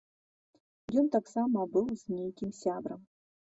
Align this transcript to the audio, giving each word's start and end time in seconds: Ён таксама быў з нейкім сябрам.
Ён 1.01 1.11
таксама 1.17 1.67
быў 1.77 1.85
з 2.01 2.17
нейкім 2.17 2.57
сябрам. 2.65 3.01